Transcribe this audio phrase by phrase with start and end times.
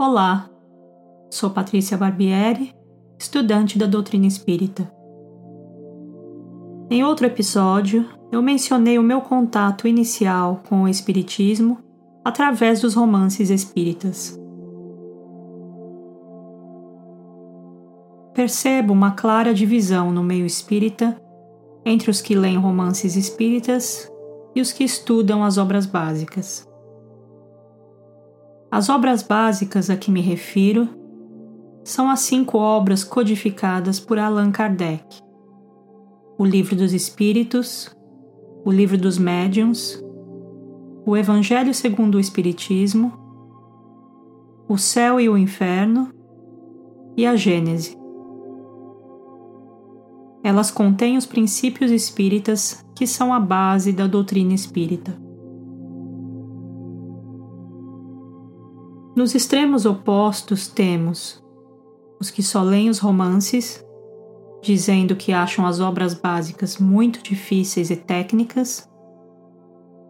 [0.00, 0.48] Olá,
[1.28, 2.72] sou Patrícia Barbieri,
[3.18, 4.88] estudante da doutrina espírita.
[6.88, 11.78] Em outro episódio, eu mencionei o meu contato inicial com o Espiritismo
[12.24, 14.38] através dos romances espíritas.
[18.32, 21.20] Percebo uma clara divisão no meio espírita
[21.84, 24.08] entre os que leem romances espíritas
[24.54, 26.67] e os que estudam as obras básicas.
[28.70, 30.88] As obras básicas a que me refiro
[31.82, 35.22] são as cinco obras codificadas por Allan Kardec:
[36.36, 37.90] o Livro dos Espíritos,
[38.64, 40.02] o Livro dos Médiuns,
[41.06, 43.12] o Evangelho segundo o Espiritismo,
[44.68, 46.10] o Céu e o Inferno
[47.16, 47.96] e a Gênese.
[50.44, 55.27] Elas contêm os princípios espíritas que são a base da doutrina espírita.
[59.18, 61.42] Nos extremos opostos temos
[62.20, 63.84] os que só leem os romances,
[64.62, 68.88] dizendo que acham as obras básicas muito difíceis e técnicas,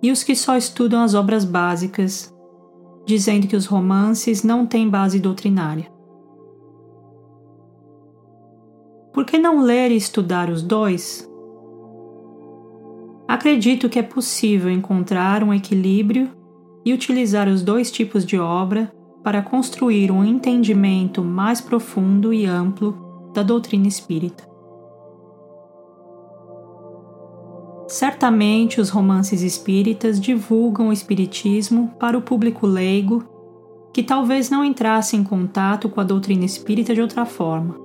[0.00, 2.32] e os que só estudam as obras básicas,
[3.04, 5.90] dizendo que os romances não têm base doutrinária.
[9.12, 11.28] Por que não ler e estudar os dois?
[13.26, 16.40] Acredito que é possível encontrar um equilíbrio
[16.84, 23.30] e utilizar os dois tipos de obra para construir um entendimento mais profundo e amplo
[23.32, 24.50] da doutrina espírita.
[27.88, 33.24] Certamente os romances espíritas divulgam o espiritismo para o público leigo
[33.92, 37.76] que talvez não entrasse em contato com a doutrina espírita de outra forma.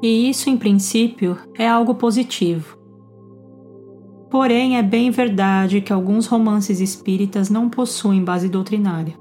[0.00, 2.81] E isso, em princípio, é algo positivo.
[4.32, 9.14] Porém, é bem verdade que alguns romances espíritas não possuem base doutrinária.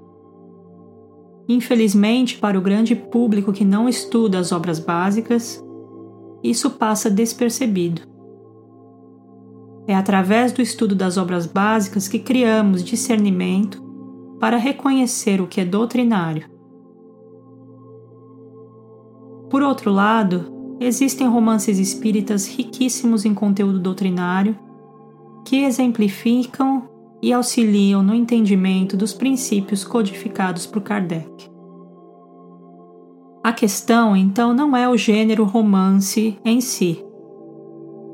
[1.50, 5.62] Infelizmente, para o grande público que não estuda as obras básicas,
[6.42, 8.04] isso passa despercebido.
[9.86, 13.84] É através do estudo das obras básicas que criamos discernimento
[14.40, 16.46] para reconhecer o que é doutrinário.
[19.50, 24.71] Por outro lado, existem romances espíritas riquíssimos em conteúdo doutrinário
[25.52, 26.90] que exemplificam
[27.22, 31.52] e auxiliam no entendimento dos princípios codificados por Kardec.
[33.44, 37.04] A questão, então, não é o gênero romance em si,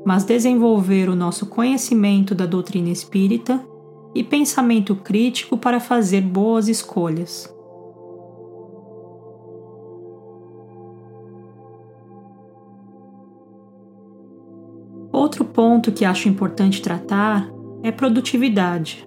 [0.04, 3.64] mas desenvolver o nosso conhecimento da doutrina espírita
[4.12, 7.48] e pensamento crítico para fazer boas escolhas.
[15.28, 17.46] Outro ponto que acho importante tratar
[17.82, 19.06] é produtividade.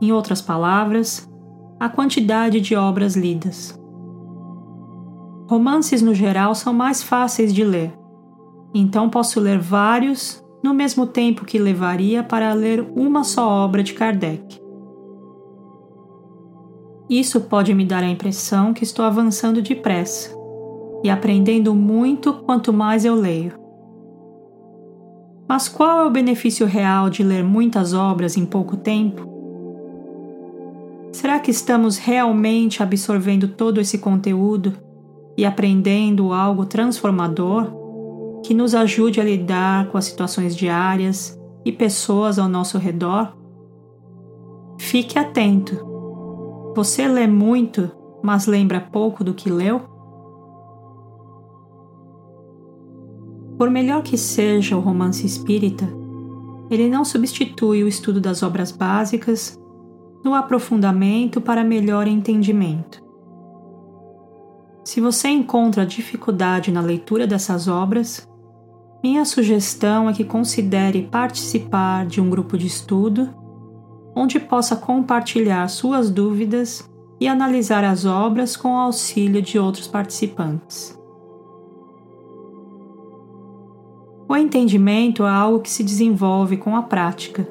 [0.00, 1.28] Em outras palavras,
[1.78, 3.78] a quantidade de obras lidas.
[5.46, 7.92] Romances no geral são mais fáceis de ler,
[8.72, 13.92] então posso ler vários no mesmo tempo que levaria para ler uma só obra de
[13.92, 14.58] Kardec.
[17.10, 20.34] Isso pode me dar a impressão que estou avançando depressa
[21.04, 23.67] e aprendendo muito quanto mais eu leio.
[25.48, 29.26] Mas qual é o benefício real de ler muitas obras em pouco tempo?
[31.10, 34.74] Será que estamos realmente absorvendo todo esse conteúdo
[35.38, 37.72] e aprendendo algo transformador
[38.44, 43.34] que nos ajude a lidar com as situações diárias e pessoas ao nosso redor?
[44.78, 45.76] Fique atento.
[46.76, 47.90] Você lê muito,
[48.22, 49.97] mas lembra pouco do que leu?
[53.58, 55.84] Por melhor que seja o romance espírita,
[56.70, 59.58] ele não substitui o estudo das obras básicas
[60.24, 63.02] no aprofundamento para melhor entendimento.
[64.84, 68.28] Se você encontra dificuldade na leitura dessas obras,
[69.02, 73.34] minha sugestão é que considere participar de um grupo de estudo
[74.14, 76.88] onde possa compartilhar suas dúvidas
[77.20, 80.97] e analisar as obras com o auxílio de outros participantes.
[84.28, 87.48] O entendimento é algo que se desenvolve com a prática,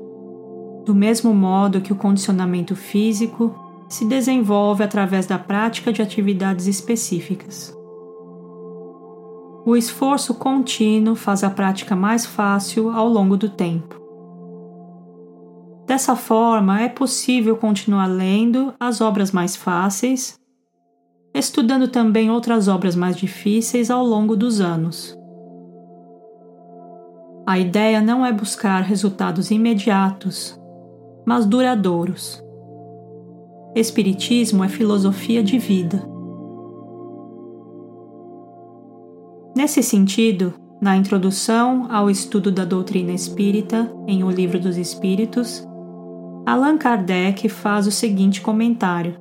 [0.86, 3.56] do mesmo modo que o condicionamento físico
[3.90, 7.76] se desenvolve através da prática de atividades específicas.
[9.66, 14.00] O esforço contínuo faz a prática mais fácil ao longo do tempo.
[15.88, 20.40] Dessa forma, é possível continuar lendo as obras mais fáceis,
[21.34, 25.17] estudando também outras obras mais difíceis ao longo dos anos.
[27.48, 30.60] A ideia não é buscar resultados imediatos,
[31.26, 32.44] mas duradouros.
[33.74, 36.06] Espiritismo é filosofia de vida.
[39.56, 45.66] Nesse sentido, na introdução ao estudo da doutrina espírita em O Livro dos Espíritos,
[46.46, 49.16] Allan Kardec faz o seguinte comentário.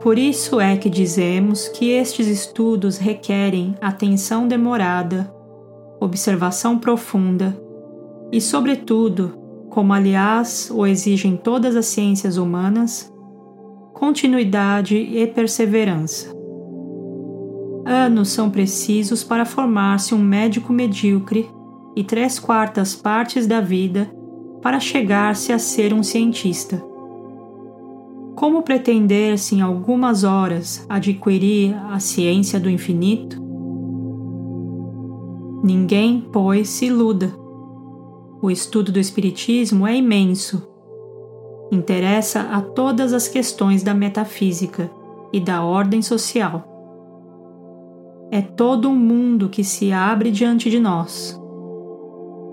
[0.00, 5.36] Por isso é que dizemos que estes estudos requerem atenção demorada,
[6.00, 7.60] observação profunda
[8.32, 9.38] e, sobretudo,
[9.70, 13.12] como aliás o exigem todas as ciências humanas,
[13.92, 16.32] continuidade e perseverança.
[17.84, 21.48] Anos são precisos para formar-se um médico medíocre
[21.96, 24.10] e três quartas partes da vida
[24.62, 26.84] para chegar-se a ser um cientista.
[28.34, 33.47] Como pretender-se em algumas horas adquirir a ciência do infinito?
[35.68, 37.30] Ninguém, pois, se iluda.
[38.40, 40.66] O estudo do Espiritismo é imenso.
[41.70, 44.90] Interessa a todas as questões da metafísica
[45.30, 46.64] e da ordem social.
[48.30, 51.38] É todo um mundo que se abre diante de nós.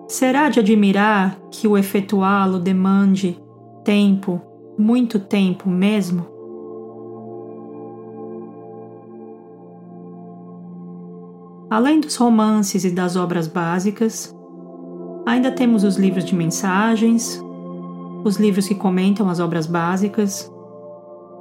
[0.09, 3.41] Será de admirar que o efetuá-lo demande
[3.85, 4.41] tempo,
[4.77, 6.34] muito tempo mesmo?
[11.75, 14.33] Além dos romances e das obras básicas,
[15.25, 17.43] ainda temos os livros de mensagens,
[18.23, 20.49] os livros que comentam as obras básicas,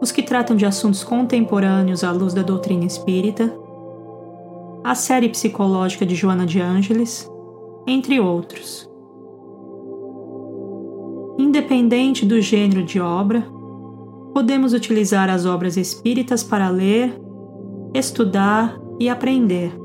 [0.00, 3.56] os que tratam de assuntos contemporâneos à luz da doutrina espírita
[4.82, 7.30] a série psicológica de Joana de Ângeles,
[7.86, 8.90] entre outros.
[11.38, 13.46] Independente do gênero de obra,
[14.32, 17.16] podemos utilizar as obras espíritas para ler,
[17.94, 19.83] estudar e aprender.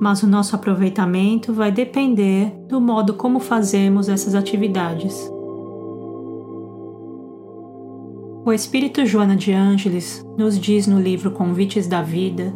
[0.00, 5.30] Mas o nosso aproveitamento vai depender do modo como fazemos essas atividades.
[8.44, 12.52] O Espírito Joana de Ângeles nos diz no livro Convites da Vida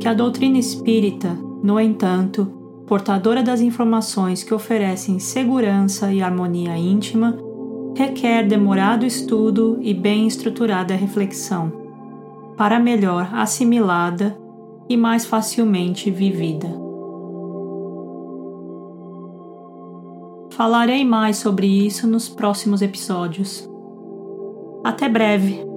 [0.00, 2.44] que a doutrina espírita, no entanto,
[2.86, 7.36] portadora das informações que oferecem segurança e harmonia íntima,
[7.96, 11.72] requer demorado estudo e bem estruturada reflexão,
[12.56, 14.36] para melhor assimilada
[14.88, 16.68] e mais facilmente vivida.
[20.50, 23.68] Falarei mais sobre isso nos próximos episódios.
[24.84, 25.73] Até breve!